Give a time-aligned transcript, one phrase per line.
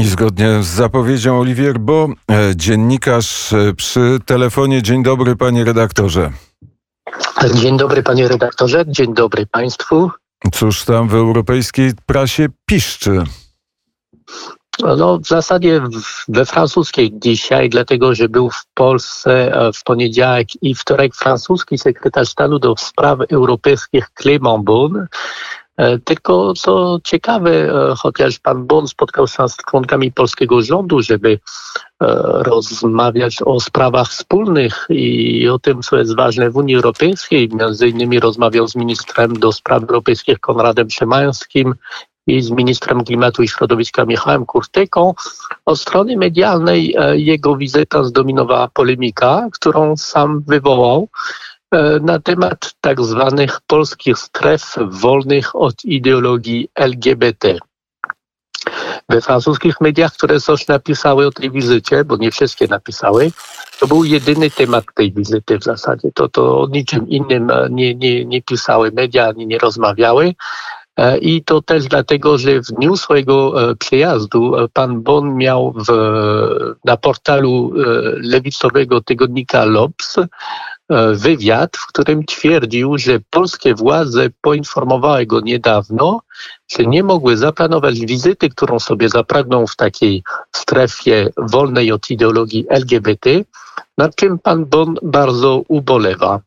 [0.00, 4.82] I zgodnie z zapowiedzią Olivier Bo, e, dziennikarz e, przy telefonie.
[4.82, 6.30] Dzień dobry, panie redaktorze.
[7.54, 8.84] Dzień dobry, panie redaktorze.
[8.86, 10.10] Dzień dobry państwu.
[10.52, 13.24] Cóż tam w europejskiej prasie piszczy?
[14.82, 15.82] No, w zasadzie
[16.28, 22.28] we francuskiej dzisiaj, dlatego że był w Polsce e, w poniedziałek i wtorek francuski sekretarz
[22.28, 25.06] stanu do spraw europejskich Clément Beaune
[26.04, 31.38] tylko co ciekawe, e, chociaż pan Bon spotkał się z członkami polskiego rządu, żeby e,
[32.42, 37.48] rozmawiać o sprawach wspólnych i o tym, co jest ważne w Unii Europejskiej.
[37.52, 41.74] Między innymi rozmawiał z ministrem do spraw europejskich Konradem Szymańskim
[42.26, 45.14] i z ministrem klimatu i środowiska Michałem Kurtyką.
[45.64, 51.08] Od strony medialnej jego wizyta zdominowała polemika, którą sam wywołał.
[51.74, 57.58] E, na temat tak zwanych polskich stref wolnych od ideologii LGBT.
[59.08, 63.32] We francuskich mediach, które coś napisały o tej wizycie, bo nie wszystkie napisały,
[63.80, 66.08] to był jedyny temat tej wizyty w zasadzie.
[66.14, 70.34] To, to o niczym innym e, nie, nie, nie pisały media, ani nie rozmawiały.
[70.96, 75.88] E, I to też dlatego, że w dniu swojego przyjazdu pan Bon miał w,
[76.84, 77.72] na portalu
[78.16, 80.16] lewicowego tygodnika Lobs
[81.14, 86.20] wywiad, w którym twierdził, że polskie władze poinformowały go niedawno,
[86.76, 90.22] że nie mogły zaplanować wizyty, którą sobie zapragną w takiej
[90.56, 93.30] strefie wolnej od ideologii LGBT,
[93.98, 96.40] nad czym pan Bon bardzo ubolewa.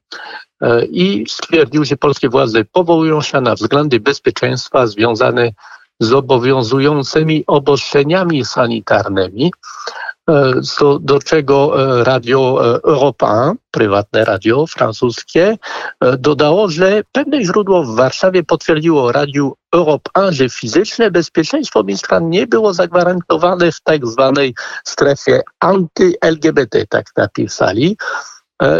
[0.62, 5.52] E, I stwierdził, że polskie władze powołują się na względy bezpieczeństwa związane
[6.00, 9.52] z obowiązującymi obostrzeniami sanitarnymi,
[10.28, 15.58] do, e, do czego e, radio e, Europa, prywatne radio francuskie,
[16.18, 22.48] dodało, że pewne źródło w Warszawie potwierdziło radiu Europe 1, że fizyczne bezpieczeństwo ministra nie
[22.48, 24.56] było zagwarantowane w tak zwanej
[24.86, 27.98] strefie anty-LGBT, tak napisali.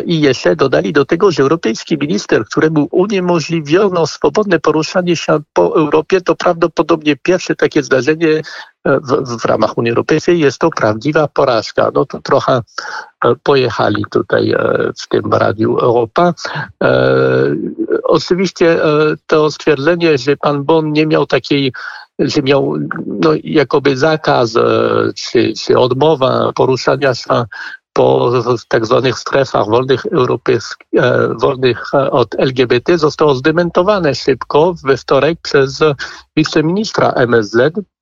[0.06, 6.22] I jeszcze dodali do tego, że europejski minister, któremu uniemożliwiono swobodne poruszanie się po Europie,
[6.22, 8.42] to prawdopodobnie pierwsze takie zdarzenie
[9.02, 10.40] w, w, ramach Unii Europejskiej.
[10.40, 11.92] Jest to prawdziwa porażka.
[11.94, 12.62] No to trochę
[13.26, 14.54] e, pojechali tutaj
[15.04, 16.34] w tym Radiu Europa.
[16.84, 17.04] E,
[18.04, 18.80] oczywiście
[19.28, 21.74] to stwierdzenie, że pan Bon nie miał takiej
[22.20, 24.54] że miał no, jakoby zakaz
[25.16, 27.46] czy, czy odmowa poruszania się
[27.98, 28.32] po
[28.68, 35.40] tak zwanych strefach wolnych europejskich, e, wolnych e, od LGBT zostało zdementowane szybko we wtorek
[35.42, 35.80] przez
[36.36, 37.97] wiceministra MSZ, E,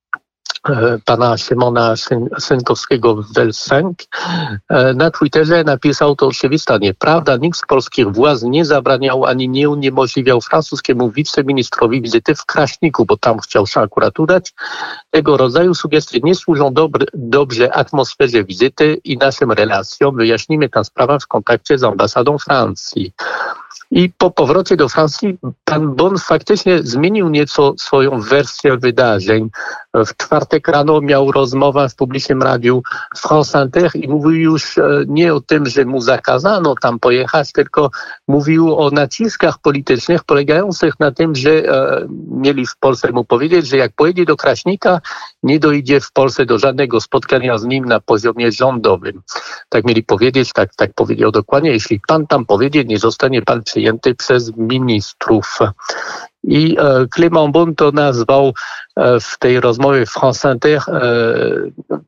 [1.04, 1.94] pana Szymona
[2.38, 3.98] Synkowskiego Welsenk
[4.68, 7.36] e, na Twitterze napisał to oczywista nieprawda.
[7.36, 13.16] Nikt z polskich władz nie zabraniał ani nie uniemożliwiał francuskiemu wiceministrowi wizyty w Kraśniku, bo
[13.16, 14.54] tam chciał się akurat udać.
[15.10, 20.16] Tego rodzaju sugestie nie służą dobry, dobrze atmosferze wizyty i naszym relacjom.
[20.16, 23.12] Wyjaśnimy tę sprawę w kontakcie z ambasadą Francji.
[23.90, 29.50] I po powrocie do Francji pan Bon faktycznie zmienił nieco swoją wersję wydarzeń.
[30.06, 32.82] W czwartek rano miał rozmowę w publicznym radiu
[33.16, 37.90] France Inter i mówił już e, nie o tym, że mu zakazano tam pojechać, tylko
[38.28, 43.76] mówił o naciskach politycznych polegających na tym, że e, mieli w Polsce mu powiedzieć, że
[43.76, 45.00] jak pojedzie do Kraśnika,
[45.42, 49.22] nie dojdzie w Polsce do żadnego spotkania z nim na poziomie rządowym.
[49.68, 51.70] Tak mieli powiedzieć, tak, tak powiedział dokładnie.
[51.70, 55.58] Jeśli pan tam powiedzie, nie zostanie pan przyjęty przez ministrów.
[56.46, 58.52] I e, Clément Bon to nazwał
[58.96, 61.02] e, w tej rozmowie w France Inter e,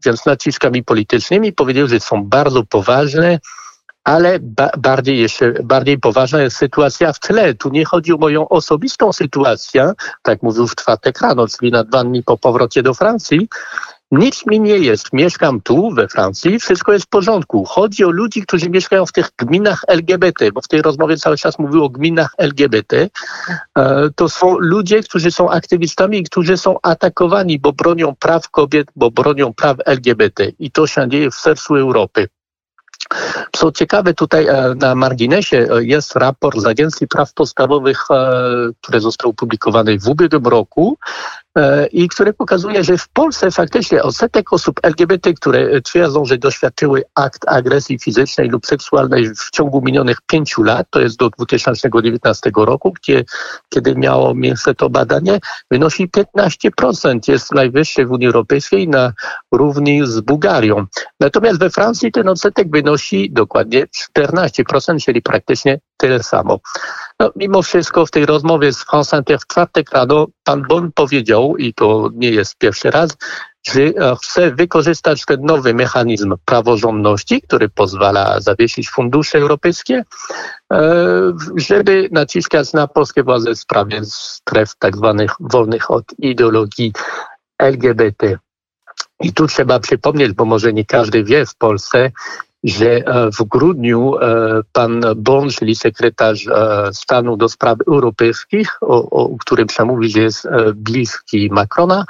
[0.04, 1.52] więc naciskami politycznymi.
[1.52, 3.38] Powiedział, że są bardzo poważne,
[4.04, 7.54] ale ba bardziej jeszcze bardziej poważna jest sytuacja w tle.
[7.54, 12.04] Tu nie chodzi o moją osobistą sytuację, tak mówił w czwartek rano, czyli na dwa
[12.04, 13.48] dni po powrocie do Francji,
[14.10, 15.12] nic mi nie jest.
[15.12, 17.64] Mieszkam tu, we Francji, wszystko jest w porządku.
[17.64, 21.58] Chodzi o ludzi, którzy mieszkają w tych gminach LGBT, bo w tej rozmowie cały czas
[21.58, 23.08] mówił o gminach LGBT.
[23.78, 28.88] E, to są ludzie, którzy są aktywistami i którzy są atakowani, bo bronią praw kobiet,
[28.96, 30.52] bo bronią praw LGBT.
[30.58, 32.28] I to się dzieje w sercu Europy.
[33.52, 38.04] Co ciekawe, tutaj e, na marginesie e, jest raport z Agencji Praw Podstawowych,
[38.82, 40.98] który został opublikowany w ubiegłym roku,
[41.92, 47.48] i który pokazuje, że w Polsce faktycznie odsetek osób LGBT, które twierdzą, że doświadczyły akt
[47.48, 53.24] agresji fizycznej lub seksualnej w ciągu minionych pięciu lat, to jest do 2019 roku, gdzie,
[53.68, 55.38] kiedy miało miejsce to badanie,
[55.70, 57.28] wynosi 15%.
[57.28, 59.12] Jest najwyższy w Unii Europejskiej na
[59.52, 60.86] równi z Bułgarią.
[61.20, 63.86] Natomiast we Francji ten odsetek wynosi dokładnie
[64.18, 66.60] 14%, czyli praktycznie tyle samo.
[67.20, 71.56] No, mimo wszystko w tej rozmowie z France Inter w czwartek rano pan Bon powiedział,
[71.56, 73.16] i to nie jest pierwszy raz,
[73.66, 73.80] że
[74.22, 80.04] chce wykorzystać ten nowy mechanizm praworządności, który pozwala zawiesić fundusze europejskie,
[80.72, 80.82] e,
[81.56, 86.92] żeby naciskać na polskie władze w sprawie stref tak zwanych wolnych od ideologii
[87.58, 88.38] LGBT.
[89.20, 92.10] I tu trzeba przypomnieć, bo może nie każdy wie w Polsce,
[92.64, 99.10] że e, w grudniu e, pan Bon, czyli sekretarz e, stanu do spraw europejskich, o,
[99.10, 102.04] o którym przemówi, że jest bliski Macrona,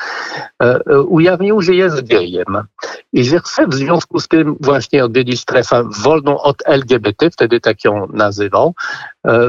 [1.06, 2.64] ujawnił, że jest gejem
[3.12, 7.84] i że chce w związku z tym właśnie odwiedzić strefę wolną od LGBT, wtedy tak
[7.84, 8.74] ją nazywał,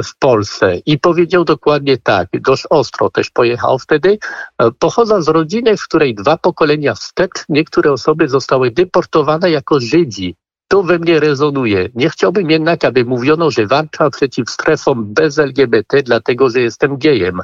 [0.03, 0.75] w Polsce.
[0.85, 4.17] I powiedział dokładnie tak, dość ostro też pojechał wtedy.
[4.79, 10.35] Pochodzę z rodziny, w której dwa pokolenia wstecz niektóre osoby zostały deportowane jako Żydzi
[10.69, 11.89] to we mnie rezonuje.
[11.95, 17.41] Nie chciałbym jednak, aby mówiono, że walczę przeciw strefom bez LGBT, dlatego że jestem gejem.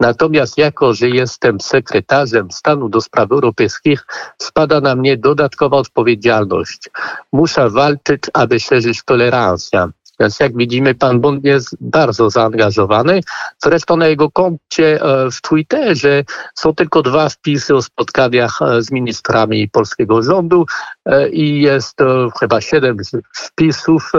[0.00, 4.06] Natomiast jako, że jestem sekretarzem stanu do spraw europejskich,
[4.42, 6.90] spada na mnie dodatkowa odpowiedzialność.
[7.32, 9.88] Muszę walczyć, aby szerzyć tolerancję.
[10.20, 13.20] Więc jak widzimy, pan Bund jest bardzo zaangażowany.
[13.62, 16.24] Zresztą na jego koncie e, w Twitterze
[16.54, 20.66] są tylko dwa wpisy o spotkaniach e, z ministrami polskiego rządu
[21.06, 21.98] e, i jest
[22.40, 22.96] chyba siedem
[23.34, 24.12] wpisów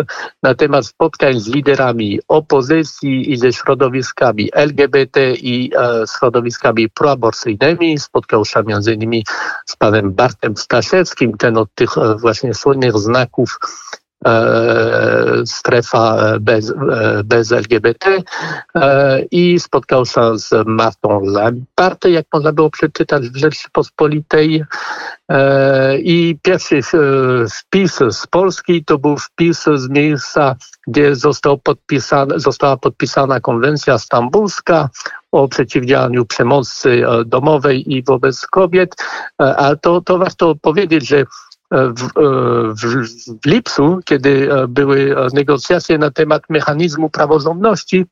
[0.43, 5.71] na temat spotkań z liderami opozycji i ze środowiskami LGBT i
[6.17, 7.99] środowiskami proaborcyjnymi.
[7.99, 9.25] Spotkał się między innymi
[9.65, 11.89] z panem Bartem Staszewskim, ten od tych
[12.21, 13.59] właśnie słynnych znaków
[15.45, 18.23] strefa bez, e, bez LGBT
[18.75, 24.63] e, i spotkał się z Martą Lamparty, jak można było przeczytać w Rzeczypospolitej.
[25.99, 26.81] I pierwszy
[27.51, 30.55] wpis z Polski to był wpis z miejsca,
[30.87, 34.89] gdzie został podpisana, została podpisana konwencja stambulska
[35.31, 38.95] o przeciwdziałaniu przemocy domowej i wobec kobiet.
[39.37, 41.25] Ale to, to warto powiedzieć, że
[41.71, 41.87] w, e,
[42.73, 43.07] w,
[43.43, 48.05] w lipcu, kiedy e, były negocjacje na temat mechanizmu praworządności,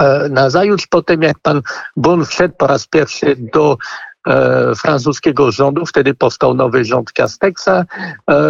[0.00, 1.62] e, Nazajutrz potem, jak pan
[1.96, 3.76] Bon wszedł po raz pierwszy do
[4.28, 7.84] e, francuskiego rządu, wtedy powstał nowy rząd Castexa, e,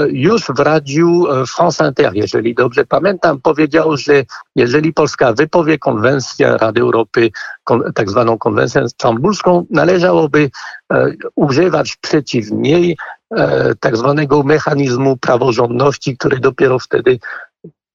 [0.09, 4.25] już w radiu France Inter, jeżeli dobrze pamiętam, powiedział, że
[4.57, 7.31] jeżeli Polska wypowie konwencję Rady Europy,
[7.95, 10.51] tak zwaną konwencję stambulską, należałoby
[10.93, 13.18] e, używać przeciw niej E,
[13.81, 17.19] tak zwanego mechanizmu praworządności, który dopiero wtedy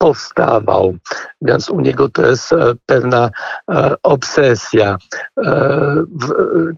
[0.04, 0.96] powstawał.
[1.42, 3.30] Więc u niego to jest e, pewna
[3.72, 4.98] e, obsesja.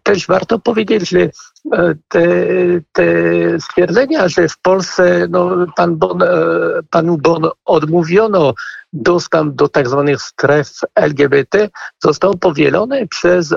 [0.04, 1.30] Też warto powiedzieć, że
[2.08, 2.28] te,
[2.92, 3.06] te
[3.60, 6.20] stwierdzenia, że w Polsce no, pan bon,
[6.90, 8.54] panu Bon odmówiono
[8.94, 11.70] dostęp do tak zwanych stref LGBT,
[12.04, 13.54] został powielony przez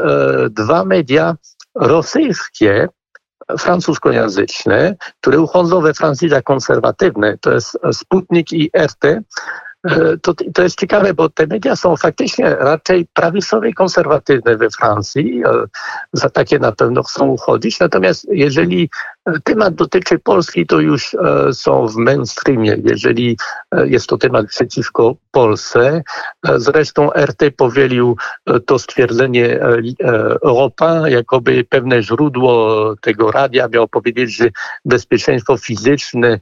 [0.51, 1.37] dwa media
[1.75, 2.89] rosyjskie,
[3.59, 9.23] francuskojęzyczne, które uchodzą we Francji za konserwatywne, to jest Sputnik i RT,
[9.85, 14.71] E, to, to jest ciekawe, bo te media są faktycznie raczej prawicowe i konserwatywne we
[14.71, 15.43] Francji.
[15.47, 15.65] E,
[16.13, 17.81] za takie na pewno chcą uchodzić.
[17.81, 18.91] Natomiast jeżeli
[19.45, 22.77] temat dotyczy Polski, to już e, są w mainstreamie.
[22.85, 23.37] Jeżeli
[23.85, 26.03] jest to temat przeciwko Polsce,
[26.57, 28.17] zresztą RT powielił
[28.67, 29.61] to stwierdzenie
[30.43, 34.49] Europa, jakoby pewne źródło tego radia miało powiedzieć, że
[34.85, 36.41] bezpieczeństwo fizyczne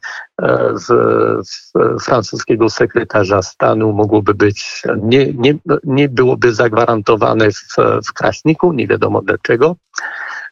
[2.03, 7.77] francuskiego sekretarza stanu mogłoby być, nie, nie, nie byłoby zagwarantowane w,
[8.07, 9.77] w Kraśniku, nie wiadomo dlaczego.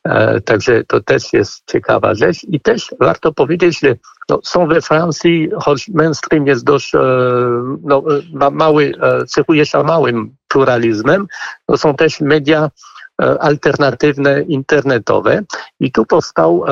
[0.04, 2.44] E, także to też jest ciekawa rzecz.
[2.44, 3.94] I też warto powiedzieć, że
[4.28, 6.98] no, są we Francji, choć mainstream jest dość, e,
[7.82, 11.26] no, ma mały, e, cechuje się małym pluralizmem,
[11.66, 12.70] to są też media
[13.22, 15.42] E, alternatywne internetowe.
[15.80, 16.64] I tu powstał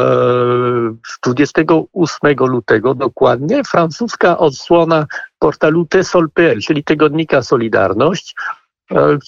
[1.27, 5.07] 28 e, lutego dokładnie francuska odsłona
[5.39, 8.62] portalu Tesol.pl, czyli tygodnika Solidarność, e,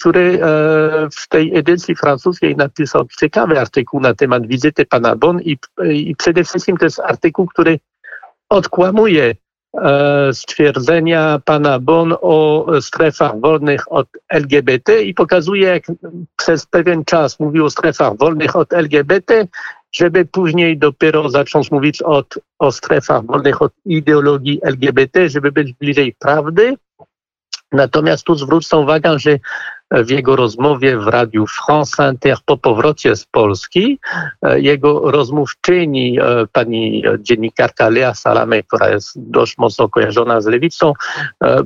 [0.01, 0.41] który
[1.13, 6.45] w tej edycji francuskiej napisał ciekawy artykuł na temat wizyty pana Bon i, i przede
[6.45, 7.81] wszystkim to jest artykuł, który
[8.49, 9.35] odkłamuje
[9.83, 15.83] E, stwierdzenia pana Bon o strefach wolnych od LGBT i pokazuje, jak
[16.37, 19.47] przez pewien czas mówił o strefach wolnych od LGBT,
[19.93, 26.15] żeby później dopiero zacząć mówić od, o strefach wolnych od ideologii LGBT, żeby być bliżej
[26.19, 26.75] prawdy.
[27.73, 29.39] Natomiast tu zwrócę uwagę, że
[29.91, 33.99] w jego rozmowie w radiu France Inter po powrocie z Polski.
[34.57, 36.19] Jego rozmówczyni,
[36.53, 40.93] pani dziennikarka Lea Salame, która jest dość mocno kojarzona z lewicą,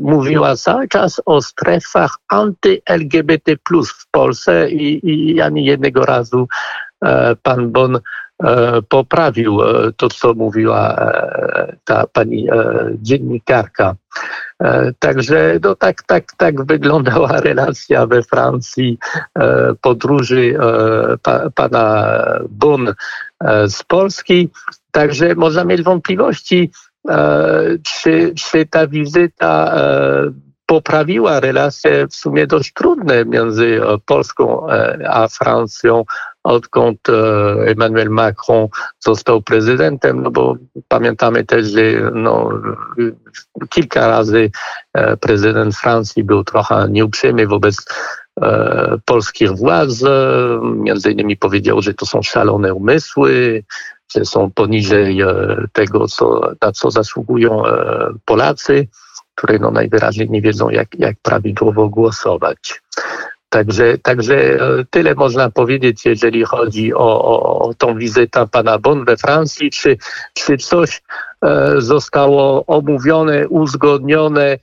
[0.00, 3.57] mówiła cały czas o strefach anty-LGBT
[4.00, 6.49] w Polsce i, i ani jednego razu
[7.43, 8.00] pan Bon E,
[8.88, 12.49] poprawił e, to, co mówiła e, ta pani
[12.95, 13.97] dziennikarka.
[14.99, 18.99] Także no, tak, tak, tak wyglądała relacja we Francji
[19.80, 20.59] podróży
[21.54, 22.14] pana
[22.49, 22.95] Bon
[23.66, 24.50] z Polski.
[24.90, 26.71] Także można mieć wątpliwości,
[27.83, 29.75] czy, czy ta wizyta
[30.68, 34.66] poprawiła relacje w sumie dość trudne między Polską
[35.06, 36.04] a Francją
[36.48, 37.12] odkąd e,
[37.66, 40.56] Emmanuel Macron został prezydentem, no bo
[40.88, 41.82] pamiętamy też, że
[42.14, 42.50] no,
[43.68, 44.50] kilka razy
[44.94, 47.76] e, prezydent Francji był trochę nieuprzejmy wobec
[48.40, 50.04] e, polskich władz.
[50.62, 53.64] Między innymi powiedział, że to są szalone umysły,
[54.16, 55.18] że są poniżej
[55.72, 57.62] tego, co, na co zasługują
[58.25, 58.88] Polacy,
[59.38, 62.83] którzy no najwyraźniej nie wiedzą, jak, jak prawidłowo głosować.
[63.50, 64.59] Także, także e,
[64.90, 69.97] tyle można powiedzieć, jeżeli chodzi o, o, o tą wizytę pana Bon we Francji, czy,
[70.35, 71.02] czy coś
[71.42, 74.59] e, zostało omówione, uzgodnione, e,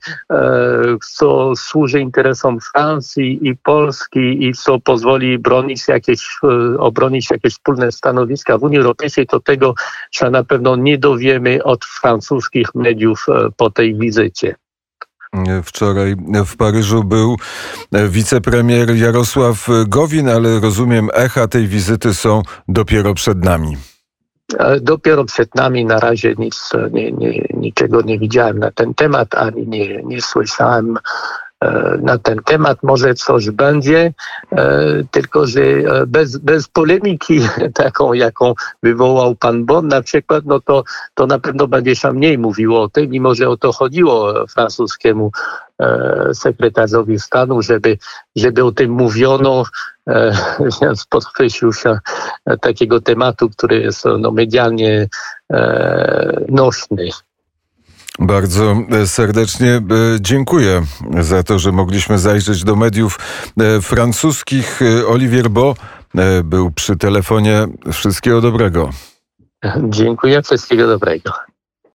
[1.16, 6.38] co służy interesom Francji i Polski i co pozwoli bronić jakieś,
[6.78, 9.74] obronić jakieś wspólne stanowiska w Unii Europejskiej, to tego
[10.10, 14.54] się na pewno nie dowiemy od francuskich mediów po tej wizycie.
[15.64, 16.16] Wczoraj
[16.46, 17.36] w Paryżu był
[18.08, 23.76] wicepremier Jarosław Gowin, ale rozumiem, echa tej wizyty są dopiero przed nami.
[24.80, 29.66] Dopiero przed nami na razie nic, nie, nie, niczego nie widziałem na ten temat, ani
[29.66, 31.45] nie, nie słyszałem E,
[32.02, 32.82] na ten temat.
[32.82, 34.12] Może coś będzie,
[34.52, 37.40] e, tylko że e, bez, bez polemiki
[37.74, 40.84] taką, jaką wywołał pan Bon na przykład, no to,
[41.14, 45.30] to na pewno będzie się mniej mówiło o tym, mimo że o to chodziło francuskiemu
[46.32, 47.98] sekretarzowi stanu, żeby,
[48.36, 49.64] żeby o tym mówiono,
[50.82, 51.98] więc podchwycił się
[52.60, 55.08] takiego tematu, który jest no, medialnie
[56.48, 57.08] nośny.
[58.18, 59.82] Bardzo e, serdecznie e,
[60.20, 60.82] dziękuję
[61.20, 63.18] za to, że mogliśmy zajrzeć do mediów
[63.60, 64.80] e, francuskich.
[65.08, 65.74] Olivier Bo
[66.44, 67.66] był przy telefonie.
[67.92, 68.90] Wszystkiego dobrego.
[69.88, 71.32] Dziękuję, wszystkiego dobrego.